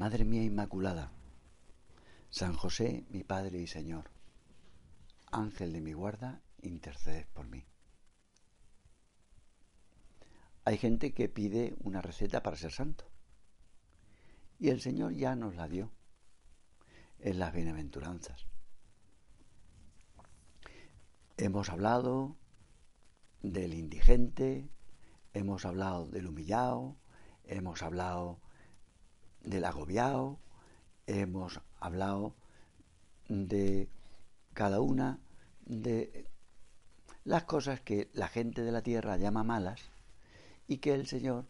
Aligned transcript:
Madre 0.00 0.24
mía 0.24 0.42
Inmaculada, 0.42 1.12
San 2.30 2.54
José, 2.54 3.04
mi 3.10 3.22
Padre 3.22 3.58
y 3.58 3.66
Señor, 3.66 4.10
Ángel 5.30 5.74
de 5.74 5.82
mi 5.82 5.92
guarda, 5.92 6.40
interceded 6.62 7.26
por 7.34 7.46
mí. 7.46 7.66
Hay 10.64 10.78
gente 10.78 11.12
que 11.12 11.28
pide 11.28 11.76
una 11.80 12.00
receta 12.00 12.42
para 12.42 12.56
ser 12.56 12.72
santo. 12.72 13.10
Y 14.58 14.70
el 14.70 14.80
Señor 14.80 15.12
ya 15.12 15.36
nos 15.36 15.54
la 15.54 15.68
dio 15.68 15.92
en 17.18 17.38
las 17.38 17.52
bienaventuranzas. 17.52 18.46
Hemos 21.36 21.68
hablado 21.68 22.38
del 23.42 23.74
indigente, 23.74 24.70
hemos 25.34 25.66
hablado 25.66 26.06
del 26.06 26.26
humillado, 26.26 26.96
hemos 27.44 27.82
hablado 27.82 28.40
del 29.42 29.64
agobiado, 29.64 30.38
hemos 31.06 31.60
hablado 31.78 32.34
de 33.28 33.88
cada 34.52 34.80
una 34.80 35.18
de 35.64 36.26
las 37.24 37.44
cosas 37.44 37.80
que 37.80 38.10
la 38.12 38.28
gente 38.28 38.62
de 38.62 38.72
la 38.72 38.82
tierra 38.82 39.16
llama 39.16 39.44
malas 39.44 39.90
y 40.66 40.78
que 40.78 40.94
el 40.94 41.06
Señor 41.06 41.46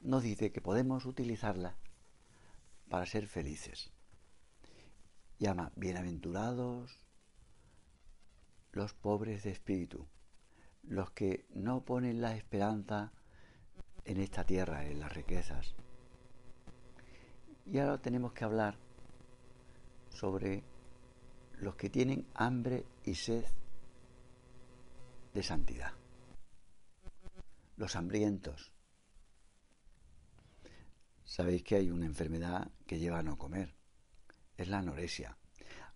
nos 0.00 0.22
dice 0.22 0.52
que 0.52 0.60
podemos 0.60 1.06
utilizarlas 1.06 1.74
para 2.88 3.06
ser 3.06 3.26
felices. 3.26 3.90
Llama 5.38 5.72
bienaventurados 5.76 7.04
los 8.72 8.92
pobres 8.92 9.44
de 9.44 9.50
espíritu, 9.50 10.06
los 10.82 11.10
que 11.10 11.46
no 11.50 11.84
ponen 11.84 12.20
la 12.20 12.36
esperanza 12.36 13.12
en 14.04 14.20
esta 14.20 14.44
tierra, 14.44 14.86
en 14.86 15.00
las 15.00 15.12
riquezas. 15.12 15.74
Y 17.66 17.78
ahora 17.78 18.00
tenemos 18.00 18.32
que 18.32 18.44
hablar 18.44 18.78
sobre 20.10 20.64
los 21.58 21.76
que 21.76 21.90
tienen 21.90 22.26
hambre 22.34 22.84
y 23.04 23.14
sed 23.14 23.44
de 25.32 25.42
santidad. 25.42 25.92
Los 27.76 27.96
hambrientos. 27.96 28.72
Sabéis 31.24 31.64
que 31.64 31.76
hay 31.76 31.90
una 31.90 32.06
enfermedad 32.06 32.70
que 32.86 32.98
lleva 32.98 33.18
a 33.18 33.22
no 33.22 33.38
comer. 33.38 33.74
Es 34.56 34.68
la 34.68 34.78
anorexia. 34.78 35.36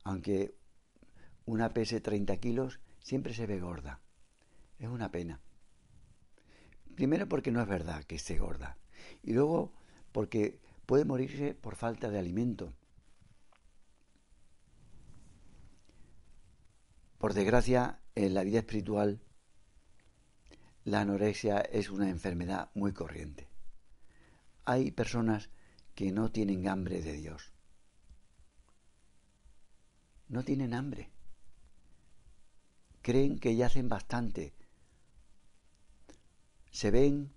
Aunque 0.04 0.56
una 1.44 1.72
pese 1.72 2.00
30 2.00 2.38
kilos, 2.38 2.80
siempre 2.98 3.34
se 3.34 3.46
ve 3.46 3.60
gorda. 3.60 4.00
Es 4.78 4.88
una 4.88 5.10
pena. 5.10 5.40
Primero 6.94 7.28
porque 7.28 7.52
no 7.52 7.60
es 7.60 7.68
verdad 7.68 8.04
que 8.04 8.16
esté 8.16 8.38
gorda. 8.38 8.76
Y 9.22 9.32
luego 9.32 9.72
porque 10.12 10.58
puede 10.88 11.04
morirse 11.04 11.54
por 11.54 11.76
falta 11.76 12.10
de 12.10 12.18
alimento. 12.18 12.72
Por 17.18 17.34
desgracia, 17.34 18.00
en 18.16 18.34
la 18.34 18.42
vida 18.42 18.58
espiritual, 18.58 19.20
la 20.82 21.02
anorexia 21.02 21.60
es 21.60 21.90
una 21.90 22.10
enfermedad 22.10 22.72
muy 22.74 22.92
corriente. 22.92 23.48
Hay 24.64 24.90
personas 24.90 25.50
que 25.94 26.10
no 26.10 26.32
tienen 26.32 26.66
hambre 26.66 27.02
de 27.02 27.12
Dios. 27.12 27.52
No 30.26 30.42
tienen 30.42 30.74
hambre 30.74 31.12
creen 33.08 33.38
que 33.38 33.56
ya 33.56 33.64
hacen 33.64 33.88
bastante. 33.88 34.54
Se 36.70 36.90
ven 36.90 37.32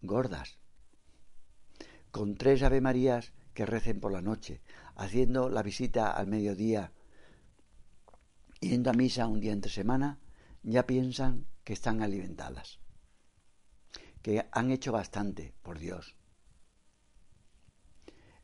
gordas, 0.00 0.58
con 2.12 2.36
tres 2.36 2.62
Ave 2.62 2.80
Marías 2.80 3.32
que 3.54 3.66
recen 3.66 3.98
por 3.98 4.12
la 4.12 4.22
noche, 4.22 4.60
haciendo 4.94 5.48
la 5.48 5.62
visita 5.62 6.10
al 6.12 6.26
mediodía, 6.26 6.92
yendo 8.60 8.90
a 8.90 8.92
misa 8.92 9.26
un 9.26 9.40
día 9.40 9.52
entre 9.52 9.72
semana, 9.72 10.20
ya 10.62 10.86
piensan 10.86 11.46
que 11.64 11.72
están 11.72 12.02
alimentadas, 12.02 12.78
que 14.20 14.46
han 14.52 14.70
hecho 14.70 14.92
bastante, 14.92 15.54
por 15.62 15.78
Dios. 15.78 16.16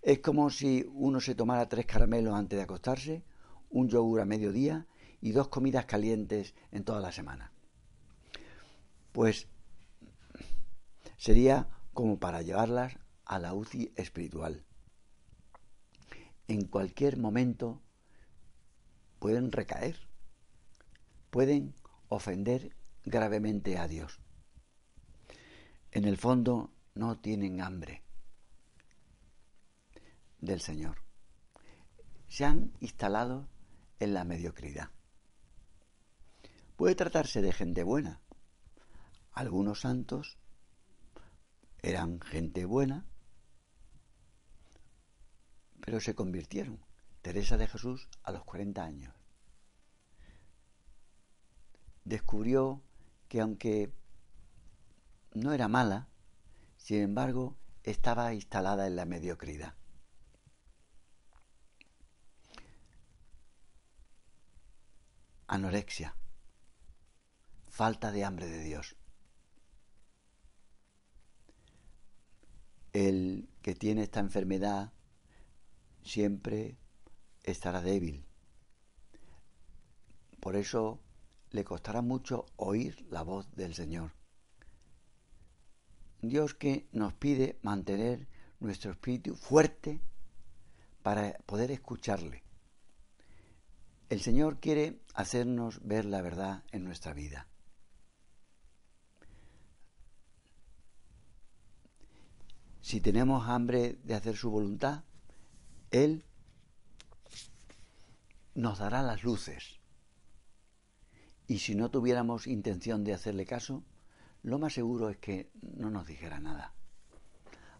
Es 0.00 0.20
como 0.20 0.48
si 0.48 0.86
uno 0.90 1.20
se 1.20 1.34
tomara 1.34 1.68
tres 1.68 1.84
caramelos 1.84 2.34
antes 2.34 2.56
de 2.56 2.62
acostarse, 2.62 3.24
un 3.68 3.88
yogur 3.88 4.20
a 4.20 4.24
mediodía 4.24 4.86
y 5.20 5.32
dos 5.32 5.48
comidas 5.48 5.84
calientes 5.84 6.54
en 6.70 6.84
toda 6.84 7.00
la 7.00 7.12
semana. 7.12 7.52
Pues 9.12 9.46
sería 11.18 11.68
como 11.92 12.18
para 12.18 12.40
llevarlas 12.40 12.96
a 13.28 13.38
la 13.38 13.54
UCI 13.54 13.92
espiritual. 13.94 14.64
En 16.48 16.64
cualquier 16.64 17.18
momento 17.18 17.82
pueden 19.18 19.52
recaer, 19.52 20.08
pueden 21.30 21.74
ofender 22.08 22.74
gravemente 23.04 23.78
a 23.78 23.86
Dios. 23.86 24.18
En 25.92 26.06
el 26.06 26.16
fondo 26.16 26.72
no 26.94 27.18
tienen 27.18 27.60
hambre 27.60 28.02
del 30.40 30.60
Señor. 30.60 31.02
Se 32.28 32.46
han 32.46 32.72
instalado 32.80 33.48
en 34.00 34.14
la 34.14 34.24
mediocridad. 34.24 34.90
Puede 36.76 36.94
tratarse 36.94 37.42
de 37.42 37.52
gente 37.52 37.82
buena. 37.82 38.20
Algunos 39.32 39.80
santos 39.80 40.38
eran 41.82 42.20
gente 42.20 42.64
buena, 42.64 43.06
pero 45.88 46.02
se 46.02 46.14
convirtieron. 46.14 46.84
Teresa 47.22 47.56
de 47.56 47.66
Jesús 47.66 48.10
a 48.22 48.30
los 48.30 48.44
40 48.44 48.84
años. 48.84 49.14
Descubrió 52.04 52.82
que 53.26 53.40
aunque 53.40 53.90
no 55.32 55.54
era 55.54 55.66
mala, 55.66 56.10
sin 56.76 56.98
embargo, 57.00 57.56
estaba 57.84 58.34
instalada 58.34 58.86
en 58.86 58.96
la 58.96 59.06
mediocridad. 59.06 59.76
Anorexia 65.46 66.14
falta 67.66 68.12
de 68.12 68.24
hambre 68.26 68.46
de 68.46 68.62
Dios. 68.62 68.94
El 72.92 73.48
que 73.62 73.74
tiene 73.74 74.02
esta 74.02 74.20
enfermedad 74.20 74.92
siempre 76.08 76.78
estará 77.44 77.80
débil. 77.82 78.24
Por 80.40 80.56
eso 80.56 81.00
le 81.50 81.64
costará 81.64 82.02
mucho 82.02 82.46
oír 82.56 83.06
la 83.10 83.22
voz 83.22 83.50
del 83.54 83.74
Señor. 83.74 84.12
Dios 86.22 86.54
que 86.54 86.88
nos 86.92 87.12
pide 87.14 87.58
mantener 87.62 88.26
nuestro 88.60 88.90
espíritu 88.92 89.36
fuerte 89.36 90.00
para 91.02 91.38
poder 91.46 91.70
escucharle. 91.70 92.42
El 94.08 94.20
Señor 94.20 94.58
quiere 94.58 95.00
hacernos 95.14 95.86
ver 95.86 96.04
la 96.06 96.22
verdad 96.22 96.64
en 96.72 96.84
nuestra 96.84 97.12
vida. 97.12 97.46
si 102.88 103.02
tenemos 103.02 103.46
hambre 103.50 103.98
de 104.04 104.14
hacer 104.14 104.34
su 104.34 104.50
voluntad, 104.50 105.04
Él 105.90 106.24
nos 108.54 108.78
dará 108.78 109.02
las 109.02 109.22
luces. 109.22 109.80
Y 111.46 111.60
si 111.60 111.74
no 111.74 111.90
tuviéramos 111.90 112.46
intención 112.46 113.04
de 113.04 113.14
hacerle 113.14 113.46
caso, 113.46 113.84
lo 114.42 114.58
más 114.58 114.74
seguro 114.74 115.08
es 115.08 115.16
que 115.18 115.50
no 115.62 115.90
nos 115.90 116.06
dijera 116.06 116.40
nada. 116.40 116.74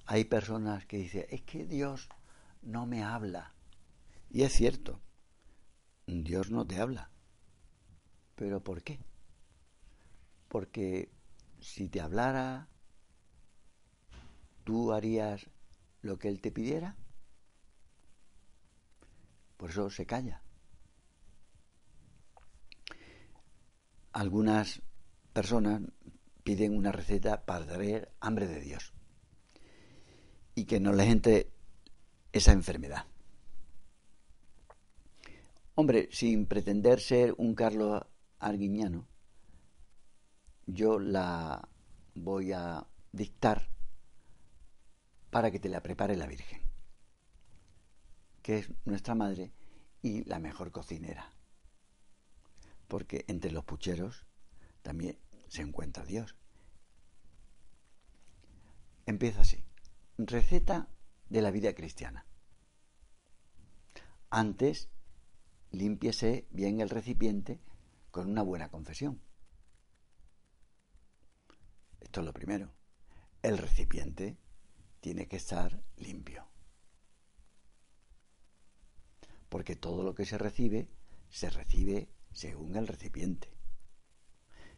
Hay 0.07 0.25
personas 0.25 0.87
que 0.87 0.99
dicen, 0.99 1.27
es 1.29 1.43
que 1.43 1.67
Dios 1.67 2.09
no 2.63 2.87
me 2.87 3.03
habla. 3.03 3.53
Y 4.31 4.43
es 4.43 4.53
cierto, 4.53 5.01
Dios 6.07 6.51
no 6.51 6.67
te 6.67 6.81
habla. 6.81 7.11
¿Pero 8.35 8.63
por 8.63 8.83
qué? 8.83 9.01
Porque 10.49 11.11
si 11.61 11.89
te 11.89 12.01
hablara 12.01 12.69
tú 14.69 14.93
harías 14.93 15.47
lo 16.03 16.19
que 16.19 16.29
él 16.29 16.43
te 16.43 16.51
pidiera? 16.51 16.95
Por 19.59 19.71
eso 19.71 19.91
se 19.91 20.07
calla. 20.07 20.43
Algunas 24.13 24.81
personas 25.35 25.83
piden 26.43 26.75
una 26.75 26.93
receta 26.93 27.45
para 27.45 27.67
tener 27.67 28.11
hambre 28.21 28.47
de 28.47 28.61
Dios 28.61 28.95
y 30.55 30.65
que 30.65 30.81
no 30.81 30.93
les 30.93 31.09
entre 31.09 31.53
esa 32.33 32.53
enfermedad. 32.53 33.05
Hombre, 35.75 36.09
sin 36.11 36.47
pretender 36.47 37.01
ser 37.01 37.35
un 37.37 37.55
Carlos 37.55 38.03
Arguiñano, 38.39 39.07
yo 40.67 40.99
la 40.99 41.69
voy 42.15 42.53
a 42.53 42.87
dictar 43.13 43.69
para 45.31 45.51
que 45.51 45.61
te 45.61 45.69
la 45.69 45.83
prepare 45.83 46.17
la 46.17 46.27
Virgen, 46.27 46.63
que 48.49 48.61
es 48.61 48.73
nuestra 48.87 49.15
madre 49.15 49.53
y 50.01 50.25
la 50.25 50.39
mejor 50.39 50.73
cocinera. 50.73 51.35
Porque 52.87 53.27
entre 53.29 53.51
los 53.51 53.63
pucheros 53.67 54.25
también 54.81 55.19
se 55.49 55.61
encuentra 55.61 56.07
Dios. 56.07 56.35
Empieza 59.05 59.43
así. 59.43 59.63
Receta 60.17 60.89
de 61.29 61.43
la 61.43 61.51
vida 61.51 61.75
cristiana. 61.75 62.25
Antes, 64.31 64.89
límpiese 65.71 66.49
bien 66.51 66.81
el 66.81 66.89
recipiente 66.89 67.61
con 68.11 68.31
una 68.31 68.41
buena 68.41 68.71
confesión. 68.71 69.21
Esto 72.01 72.21
es 72.21 72.25
lo 72.25 72.33
primero. 72.33 72.73
El 73.43 73.59
recipiente 73.59 74.39
tiene 75.03 75.29
que 75.29 75.37
estar 75.37 75.83
limpio. 75.99 76.49
Porque 79.49 79.77
todo 79.77 80.03
lo 80.03 80.15
que 80.15 80.27
se 80.27 80.39
recibe, 80.39 80.89
se 81.31 81.51
recibe 81.51 82.09
según 82.33 82.77
el 82.77 82.87
recipiente. 82.87 83.49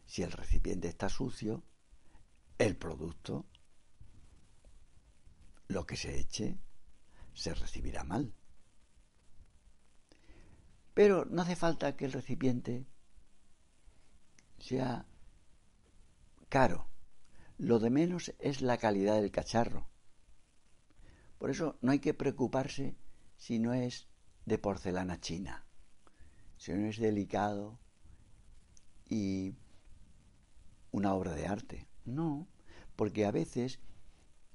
Si 0.05 0.23
el 0.23 0.31
recipiente 0.31 0.87
está 0.87 1.09
sucio, 1.09 1.63
el 2.57 2.75
producto, 2.75 3.45
lo 5.67 5.85
que 5.85 5.95
se 5.95 6.19
eche, 6.19 6.57
se 7.33 7.53
recibirá 7.53 8.03
mal. 8.03 8.33
Pero 10.93 11.25
no 11.25 11.41
hace 11.41 11.55
falta 11.55 11.95
que 11.95 12.05
el 12.05 12.11
recipiente 12.11 12.85
sea 14.59 15.05
caro. 16.49 16.87
Lo 17.57 17.79
de 17.79 17.89
menos 17.89 18.33
es 18.39 18.61
la 18.61 18.77
calidad 18.77 19.15
del 19.15 19.31
cacharro. 19.31 19.87
Por 21.37 21.49
eso 21.49 21.77
no 21.81 21.91
hay 21.91 21.99
que 21.99 22.13
preocuparse 22.13 22.95
si 23.37 23.57
no 23.57 23.73
es 23.73 24.07
de 24.45 24.57
porcelana 24.57 25.19
china, 25.19 25.65
si 26.57 26.73
no 26.73 26.87
es 26.87 26.97
delicado 26.97 27.79
y 29.09 29.55
una 30.91 31.13
obra 31.13 31.33
de 31.33 31.47
arte. 31.47 31.87
No, 32.05 32.47
porque 32.95 33.25
a 33.25 33.31
veces 33.31 33.79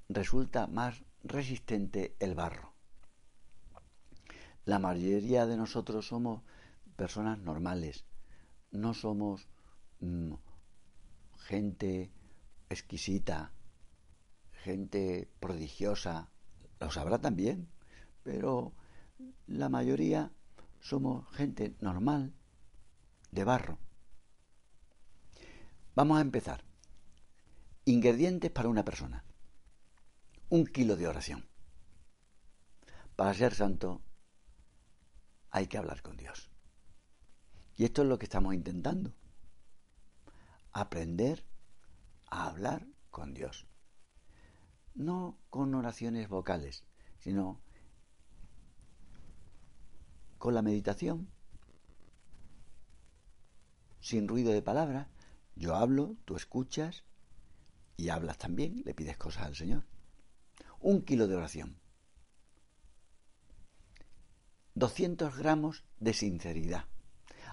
resulta 0.09 0.67
más 0.67 1.03
resistente 1.23 2.15
el 2.19 2.35
barro. 2.35 2.73
La 4.65 4.79
mayoría 4.79 5.45
de 5.45 5.57
nosotros 5.57 6.07
somos 6.07 6.43
personas 6.95 7.39
normales, 7.39 8.05
no 8.71 8.93
somos 8.93 9.47
mm, 10.01 10.33
gente 11.37 12.11
exquisita, 12.69 13.53
gente 14.63 15.29
prodigiosa, 15.39 16.29
lo 16.79 16.91
sabrá 16.91 17.19
también, 17.19 17.69
pero 18.23 18.73
la 19.45 19.69
mayoría 19.69 20.31
somos 20.79 21.29
gente 21.35 21.75
normal, 21.81 22.33
de 23.31 23.43
barro. 23.43 23.79
Vamos 25.95 26.17
a 26.17 26.21
empezar. 26.21 26.63
Ingredientes 27.85 28.51
para 28.51 28.69
una 28.69 28.85
persona. 28.85 29.25
Un 30.49 30.65
kilo 30.65 30.95
de 30.95 31.07
oración. 31.07 31.47
Para 33.15 33.33
ser 33.33 33.53
santo 33.53 34.01
hay 35.49 35.67
que 35.67 35.77
hablar 35.77 36.01
con 36.01 36.17
Dios. 36.17 36.51
Y 37.75 37.85
esto 37.85 38.03
es 38.03 38.07
lo 38.07 38.19
que 38.19 38.25
estamos 38.25 38.53
intentando. 38.53 39.13
Aprender 40.71 41.43
a 42.27 42.47
hablar 42.47 42.87
con 43.09 43.33
Dios 43.33 43.67
no 44.97 45.37
con 45.49 45.75
oraciones 45.75 46.27
vocales, 46.27 46.83
sino 47.19 47.61
con 50.47 50.53
la 50.53 50.61
meditación, 50.61 51.27
sin 53.99 54.29
ruido 54.29 54.53
de 54.53 54.61
palabras. 54.61 55.09
Yo 55.57 55.75
hablo, 55.75 56.15
tú 56.23 56.37
escuchas 56.37 57.03
y 57.97 58.07
hablas 58.07 58.37
también, 58.37 58.81
le 58.85 58.93
pides 58.93 59.17
cosas 59.17 59.43
al 59.43 59.57
Señor. 59.57 59.83
Un 60.79 61.01
kilo 61.01 61.27
de 61.27 61.35
oración. 61.35 61.81
200 64.75 65.35
gramos 65.35 65.83
de 65.99 66.13
sinceridad, 66.13 66.85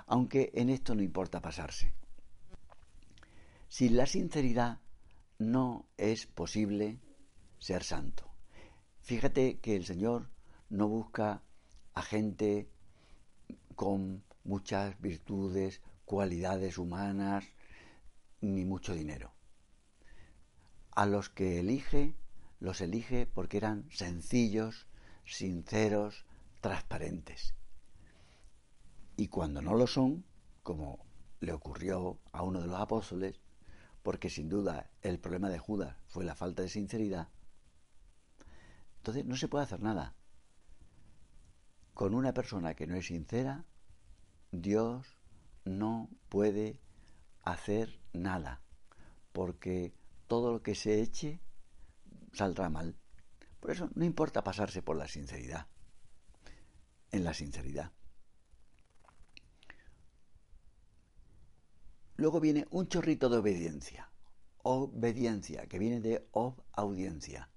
aunque 0.06 0.52
en 0.54 0.70
esto 0.70 0.94
no 0.94 1.02
importa 1.02 1.42
pasarse. 1.42 1.92
Sin 3.66 3.96
la 3.96 4.06
sinceridad 4.06 4.78
no 5.38 5.88
es 5.96 6.26
posible 6.26 7.00
ser 7.58 7.82
santo. 7.82 8.30
Fíjate 9.00 9.58
que 9.58 9.74
el 9.74 9.84
Señor 9.84 10.30
no 10.68 10.86
busca 10.86 11.42
a 11.92 12.02
gente 12.02 12.70
con 13.74 14.24
muchas 14.44 15.00
virtudes, 15.00 15.80
cualidades 16.04 16.78
humanas, 16.78 17.44
ni 18.40 18.64
mucho 18.64 18.94
dinero. 18.94 19.32
A 20.92 21.06
los 21.06 21.28
que 21.28 21.60
elige, 21.60 22.14
los 22.60 22.80
elige 22.80 23.26
porque 23.26 23.56
eran 23.56 23.88
sencillos, 23.90 24.86
sinceros, 25.24 26.24
transparentes. 26.60 27.54
Y 29.16 29.28
cuando 29.28 29.62
no 29.62 29.74
lo 29.74 29.86
son, 29.86 30.24
como 30.62 31.04
le 31.40 31.52
ocurrió 31.52 32.18
a 32.32 32.42
uno 32.42 32.60
de 32.60 32.68
los 32.68 32.80
apóstoles, 32.80 33.40
porque 34.02 34.30
sin 34.30 34.48
duda 34.48 34.90
el 35.02 35.18
problema 35.18 35.48
de 35.48 35.58
Judas 35.58 35.96
fue 36.06 36.24
la 36.24 36.34
falta 36.34 36.62
de 36.62 36.68
sinceridad, 36.68 37.28
entonces 38.98 39.24
no 39.26 39.36
se 39.36 39.48
puede 39.48 39.64
hacer 39.64 39.82
nada. 39.82 40.14
Con 41.92 42.14
una 42.14 42.32
persona 42.32 42.74
que 42.74 42.86
no 42.86 42.96
es 42.96 43.06
sincera, 43.06 43.64
Dios 44.62 45.18
no 45.64 46.08
puede 46.28 46.80
hacer 47.42 48.00
nada, 48.12 48.62
porque 49.32 49.94
todo 50.26 50.52
lo 50.52 50.62
que 50.62 50.74
se 50.74 51.00
eche 51.00 51.40
saldrá 52.32 52.68
mal. 52.68 52.96
Por 53.60 53.70
eso 53.70 53.90
no 53.94 54.04
importa 54.04 54.44
pasarse 54.44 54.82
por 54.82 54.96
la 54.96 55.08
sinceridad, 55.08 55.66
en 57.10 57.24
la 57.24 57.34
sinceridad. 57.34 57.92
Luego 62.16 62.40
viene 62.40 62.66
un 62.70 62.88
chorrito 62.88 63.28
de 63.28 63.38
obediencia. 63.38 64.10
Obediencia, 64.62 65.66
que 65.66 65.78
viene 65.78 66.00
de 66.00 66.26
ob 66.32 66.62
audiencia 66.72 67.50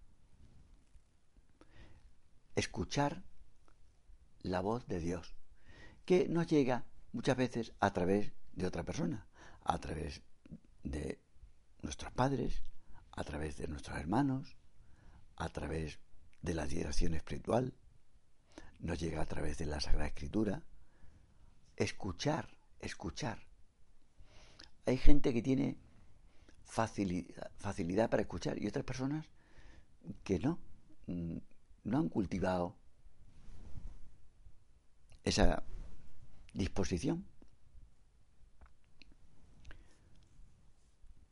escuchar 2.58 3.24
la 4.42 4.62
voz 4.62 4.88
de 4.88 5.00
Dios, 5.00 5.37
que 6.08 6.30
nos 6.30 6.48
llega 6.48 6.86
muchas 7.12 7.36
veces 7.36 7.74
a 7.82 7.92
través 7.92 8.32
de 8.54 8.66
otra 8.66 8.84
persona, 8.84 9.28
a 9.66 9.78
través 9.78 10.22
de 10.84 11.20
nuestros 11.82 12.14
padres, 12.14 12.64
a 13.12 13.26
través 13.26 13.58
de 13.58 13.68
nuestros 13.68 13.98
hermanos, 13.98 14.56
a 15.36 15.50
través 15.50 16.00
de 16.42 16.54
la 16.54 16.66
dirección 16.66 17.14
espiritual, 17.14 17.74
nos 18.80 18.98
llega 18.98 19.22
a 19.22 19.26
través 19.26 19.58
de 19.58 19.66
la 19.66 19.82
Sagrada 19.82 20.08
Escritura. 20.08 20.64
Escuchar, 21.76 22.58
escuchar. 22.80 23.46
Hay 24.86 24.98
gente 24.98 25.34
que 25.34 25.42
tiene 25.42 25.78
facilidad, 26.64 27.52
facilidad 27.58 28.10
para 28.10 28.22
escuchar 28.22 28.58
y 28.62 28.68
otras 28.68 28.86
personas 28.86 29.26
que 30.24 30.40
no 30.40 30.58
no 31.84 31.98
han 31.98 32.08
cultivado 32.08 32.78
esa 35.24 35.64
disposición. 36.58 37.24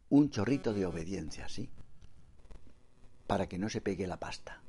Un 0.10 0.30
chorrito 0.30 0.74
de 0.74 0.86
obediencia, 0.86 1.50
sí, 1.50 1.70
para 3.26 3.48
que 3.48 3.58
no 3.58 3.68
se 3.70 3.82
pegue 3.82 4.06
la 4.08 4.20
pasta. 4.20 4.62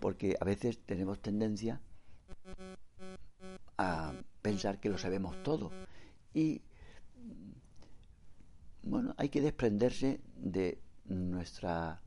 Porque 0.00 0.36
a 0.40 0.44
veces 0.44 0.80
tenemos 0.84 1.22
tendencia 1.22 1.80
a 3.78 4.12
pensar 4.42 4.80
que 4.80 4.88
lo 4.90 4.98
sabemos 4.98 5.40
todo. 5.44 5.70
Y 6.34 6.62
bueno, 8.82 9.14
hay 9.16 9.28
que 9.28 9.40
desprenderse 9.40 10.20
de 10.34 10.82
nuestra 11.04 12.02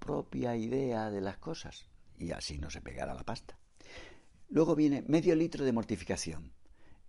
propia 0.00 0.56
idea 0.56 1.10
de 1.10 1.20
las 1.20 1.38
cosas 1.38 1.88
y 2.18 2.32
así 2.32 2.58
no 2.58 2.70
se 2.70 2.80
pegará 2.80 3.14
la 3.14 3.22
pasta. 3.22 3.56
Luego 4.48 4.74
viene 4.74 5.04
medio 5.06 5.34
litro 5.34 5.64
de 5.64 5.72
mortificación. 5.72 6.52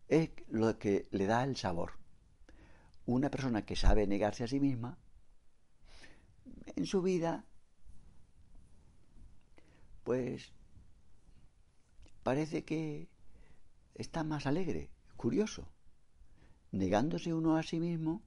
Es 0.08 0.31
lo 0.50 0.77
que 0.77 1.08
le 1.12 1.25
da 1.25 1.43
el 1.43 1.55
sabor. 1.55 1.93
Una 3.05 3.31
persona 3.31 3.65
que 3.65 3.75
sabe 3.75 4.08
negarse 4.08 4.43
a 4.43 4.48
sí 4.48 4.60
misma, 4.60 4.98
en 6.75 6.86
su 6.86 7.01
vida, 7.01 7.46
pues 10.03 10.51
parece 12.24 12.63
que 12.65 13.10
está 13.96 14.24
más 14.24 14.46
alegre, 14.46 14.91
curioso. 15.15 15.72
Negándose 16.72 17.34
uno 17.34 17.58
a 17.58 17.63
sí 17.63 17.79
mismo, 17.79 18.22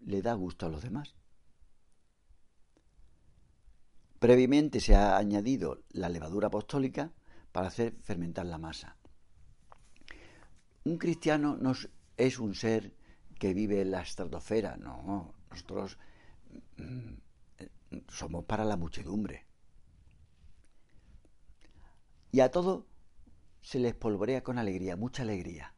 le 0.00 0.22
da 0.22 0.34
gusto 0.34 0.66
a 0.66 0.70
los 0.70 0.82
demás. 0.82 1.14
Previamente 4.18 4.80
se 4.80 4.94
ha 4.94 5.16
añadido 5.16 5.82
la 5.90 6.08
levadura 6.08 6.48
apostólica 6.48 7.12
para 7.52 7.68
hacer 7.68 7.96
fermentar 8.02 8.46
la 8.46 8.58
masa. 8.58 8.96
Un 10.84 10.98
cristiano 10.98 11.56
no 11.56 11.72
es 12.16 12.38
un 12.38 12.54
ser 12.54 12.94
que 13.38 13.54
vive 13.54 13.80
en 13.80 13.90
la 13.90 14.02
estratosfera, 14.02 14.76
no, 14.76 15.34
nosotros 15.50 15.98
mm, 16.76 17.14
somos 18.08 18.44
para 18.44 18.64
la 18.64 18.76
muchedumbre. 18.76 19.46
Y 22.32 22.40
a 22.40 22.50
todo 22.50 22.86
se 23.60 23.78
les 23.78 23.94
polvorea 23.94 24.42
con 24.42 24.58
alegría, 24.58 24.96
mucha 24.96 25.22
alegría. 25.22 25.74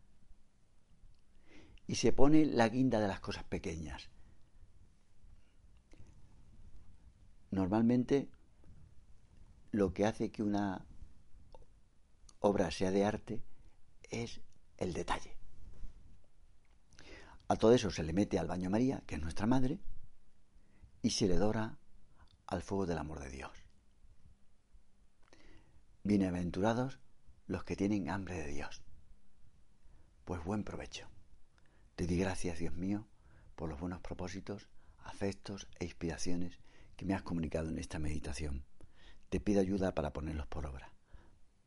Y 1.86 1.96
se 1.96 2.12
pone 2.12 2.46
la 2.46 2.68
guinda 2.68 3.00
de 3.00 3.08
las 3.08 3.20
cosas 3.20 3.44
pequeñas. 3.44 4.10
Normalmente 7.50 8.30
lo 9.72 9.92
que 9.92 10.06
hace 10.06 10.30
que 10.30 10.42
una 10.42 10.86
obra 12.42 12.70
sea 12.72 12.90
de 12.90 13.04
arte 13.04 13.42
es 14.10 14.40
el 14.76 14.92
detalle. 14.92 15.36
A 17.46 17.56
todo 17.56 17.72
eso 17.72 17.90
se 17.90 18.02
le 18.02 18.12
mete 18.12 18.38
al 18.38 18.48
baño 18.48 18.68
María, 18.68 19.02
que 19.06 19.14
es 19.14 19.22
nuestra 19.22 19.46
madre, 19.46 19.78
y 21.02 21.10
se 21.10 21.28
le 21.28 21.36
dora 21.36 21.78
al 22.46 22.62
fuego 22.62 22.86
del 22.86 22.98
amor 22.98 23.20
de 23.20 23.30
Dios. 23.30 23.52
Bienaventurados 26.02 26.98
los 27.46 27.62
que 27.62 27.76
tienen 27.76 28.10
hambre 28.10 28.38
de 28.38 28.48
Dios. 28.48 28.82
Pues 30.24 30.42
buen 30.42 30.64
provecho. 30.64 31.08
Te 31.94 32.06
di 32.08 32.18
gracias, 32.18 32.58
Dios 32.58 32.74
mío, 32.74 33.06
por 33.54 33.68
los 33.68 33.78
buenos 33.78 34.00
propósitos, 34.00 34.68
afectos 34.98 35.68
e 35.78 35.84
inspiraciones 35.84 36.58
que 36.96 37.04
me 37.04 37.14
has 37.14 37.22
comunicado 37.22 37.68
en 37.68 37.78
esta 37.78 38.00
meditación. 38.00 38.64
Te 39.28 39.38
pido 39.38 39.60
ayuda 39.60 39.94
para 39.94 40.12
ponerlos 40.12 40.48
por 40.48 40.66
obra. 40.66 40.92